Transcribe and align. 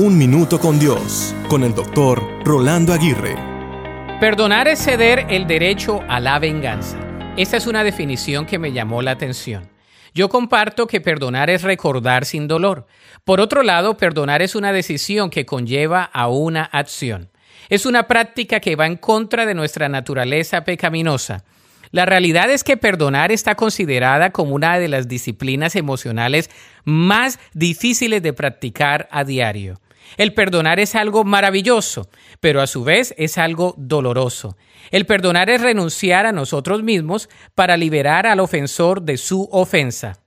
Un 0.00 0.16
Minuto 0.16 0.60
con 0.60 0.78
Dios, 0.78 1.34
con 1.48 1.64
el 1.64 1.74
doctor 1.74 2.22
Rolando 2.44 2.92
Aguirre. 2.92 3.34
Perdonar 4.20 4.68
es 4.68 4.78
ceder 4.78 5.26
el 5.28 5.48
derecho 5.48 6.04
a 6.06 6.20
la 6.20 6.38
venganza. 6.38 6.96
Esta 7.36 7.56
es 7.56 7.66
una 7.66 7.82
definición 7.82 8.46
que 8.46 8.60
me 8.60 8.70
llamó 8.70 9.02
la 9.02 9.10
atención. 9.10 9.68
Yo 10.14 10.28
comparto 10.28 10.86
que 10.86 11.00
perdonar 11.00 11.50
es 11.50 11.62
recordar 11.64 12.26
sin 12.26 12.46
dolor. 12.46 12.86
Por 13.24 13.40
otro 13.40 13.64
lado, 13.64 13.96
perdonar 13.96 14.40
es 14.40 14.54
una 14.54 14.72
decisión 14.72 15.30
que 15.30 15.44
conlleva 15.44 16.04
a 16.04 16.28
una 16.28 16.62
acción. 16.62 17.30
Es 17.68 17.84
una 17.84 18.06
práctica 18.06 18.60
que 18.60 18.76
va 18.76 18.86
en 18.86 18.98
contra 18.98 19.46
de 19.46 19.54
nuestra 19.54 19.88
naturaleza 19.88 20.62
pecaminosa. 20.62 21.42
La 21.90 22.06
realidad 22.06 22.50
es 22.52 22.62
que 22.62 22.76
perdonar 22.76 23.32
está 23.32 23.56
considerada 23.56 24.30
como 24.30 24.54
una 24.54 24.78
de 24.78 24.86
las 24.86 25.08
disciplinas 25.08 25.74
emocionales 25.74 26.50
más 26.84 27.40
difíciles 27.52 28.22
de 28.22 28.32
practicar 28.32 29.08
a 29.10 29.24
diario. 29.24 29.80
El 30.16 30.34
perdonar 30.34 30.80
es 30.80 30.94
algo 30.94 31.24
maravilloso, 31.24 32.08
pero 32.40 32.60
a 32.60 32.66
su 32.66 32.84
vez 32.84 33.14
es 33.18 33.38
algo 33.38 33.74
doloroso. 33.76 34.56
El 34.90 35.06
perdonar 35.06 35.50
es 35.50 35.60
renunciar 35.60 36.26
a 36.26 36.32
nosotros 36.32 36.82
mismos 36.82 37.28
para 37.54 37.76
liberar 37.76 38.26
al 38.26 38.40
ofensor 38.40 39.02
de 39.02 39.16
su 39.16 39.48
ofensa. 39.52 40.18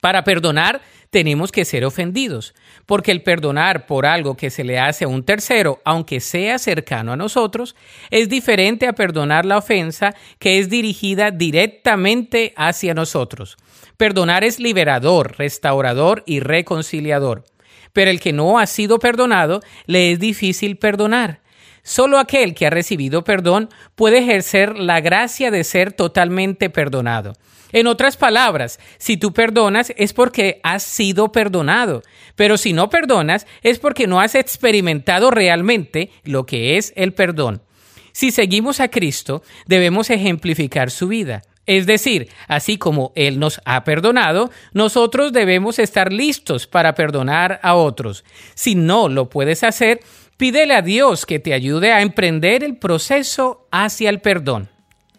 Para 0.00 0.22
perdonar 0.24 0.80
tenemos 1.10 1.50
que 1.50 1.64
ser 1.64 1.84
ofendidos, 1.84 2.54
porque 2.86 3.10
el 3.10 3.22
perdonar 3.22 3.86
por 3.86 4.04
algo 4.04 4.36
que 4.36 4.50
se 4.50 4.62
le 4.62 4.78
hace 4.78 5.04
a 5.04 5.08
un 5.08 5.24
tercero, 5.24 5.80
aunque 5.84 6.20
sea 6.20 6.58
cercano 6.58 7.12
a 7.12 7.16
nosotros, 7.16 7.74
es 8.10 8.28
diferente 8.28 8.86
a 8.86 8.92
perdonar 8.92 9.46
la 9.46 9.58
ofensa 9.58 10.14
que 10.38 10.58
es 10.58 10.68
dirigida 10.68 11.30
directamente 11.30 12.52
hacia 12.56 12.94
nosotros. 12.94 13.56
Perdonar 13.96 14.44
es 14.44 14.60
liberador, 14.60 15.36
restaurador 15.38 16.22
y 16.26 16.40
reconciliador 16.40 17.44
pero 17.92 18.10
el 18.10 18.20
que 18.20 18.32
no 18.32 18.58
ha 18.58 18.66
sido 18.66 18.98
perdonado 18.98 19.60
le 19.86 20.12
es 20.12 20.18
difícil 20.18 20.76
perdonar. 20.76 21.40
Solo 21.82 22.18
aquel 22.18 22.54
que 22.54 22.66
ha 22.66 22.70
recibido 22.70 23.24
perdón 23.24 23.70
puede 23.94 24.18
ejercer 24.18 24.78
la 24.78 25.00
gracia 25.00 25.50
de 25.50 25.64
ser 25.64 25.92
totalmente 25.92 26.68
perdonado. 26.68 27.34
En 27.72 27.86
otras 27.86 28.16
palabras, 28.16 28.78
si 28.98 29.16
tú 29.16 29.32
perdonas 29.32 29.92
es 29.96 30.12
porque 30.12 30.60
has 30.62 30.82
sido 30.82 31.32
perdonado, 31.32 32.02
pero 32.34 32.56
si 32.56 32.72
no 32.72 32.88
perdonas 32.88 33.46
es 33.62 33.78
porque 33.78 34.06
no 34.06 34.20
has 34.20 34.34
experimentado 34.34 35.30
realmente 35.30 36.10
lo 36.24 36.46
que 36.46 36.78
es 36.78 36.92
el 36.96 37.12
perdón. 37.12 37.62
Si 38.12 38.30
seguimos 38.30 38.80
a 38.80 38.88
Cristo, 38.88 39.42
debemos 39.66 40.10
ejemplificar 40.10 40.90
su 40.90 41.08
vida. 41.08 41.42
Es 41.68 41.84
decir, 41.84 42.30
así 42.46 42.78
como 42.78 43.12
Él 43.14 43.38
nos 43.38 43.60
ha 43.66 43.84
perdonado, 43.84 44.50
nosotros 44.72 45.34
debemos 45.34 45.78
estar 45.78 46.14
listos 46.14 46.66
para 46.66 46.94
perdonar 46.94 47.60
a 47.62 47.74
otros. 47.74 48.24
Si 48.54 48.74
no 48.74 49.10
lo 49.10 49.28
puedes 49.28 49.62
hacer, 49.62 50.00
pídele 50.38 50.74
a 50.74 50.80
Dios 50.80 51.26
que 51.26 51.38
te 51.38 51.52
ayude 51.52 51.92
a 51.92 52.00
emprender 52.00 52.64
el 52.64 52.78
proceso 52.78 53.68
hacia 53.70 54.08
el 54.08 54.22
perdón. 54.22 54.70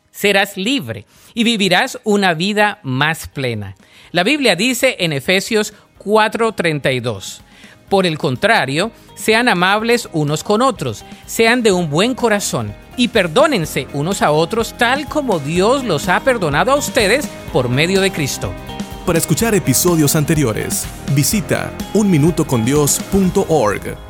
Serás 0.09 0.57
libre 0.57 1.05
y 1.35 1.43
vivirás 1.43 1.99
una 2.03 2.33
vida 2.33 2.79
más 2.81 3.27
plena. 3.27 3.75
La 4.11 4.23
Biblia 4.23 4.55
dice 4.55 4.95
en 5.01 5.13
Efesios 5.13 5.75
4:32, 5.99 7.41
por 7.89 8.05
el 8.05 8.17
contrario, 8.17 8.91
sean 9.15 9.49
amables 9.49 10.07
unos 10.13 10.43
con 10.43 10.61
otros, 10.61 11.03
sean 11.25 11.63
de 11.63 11.71
un 11.71 11.89
buen 11.89 12.13
corazón 12.15 12.73
y 12.95 13.07
perdónense 13.09 13.87
unos 13.93 14.21
a 14.21 14.31
otros 14.31 14.75
tal 14.77 15.07
como 15.07 15.39
Dios 15.39 15.83
los 15.83 16.07
ha 16.07 16.19
perdonado 16.21 16.71
a 16.71 16.75
ustedes 16.75 17.27
por 17.51 17.69
medio 17.69 18.01
de 18.01 18.11
Cristo. 18.11 18.51
Para 19.05 19.17
escuchar 19.17 19.55
episodios 19.55 20.15
anteriores, 20.15 20.85
visita 21.15 21.73
unminutocondios.org. 21.93 24.08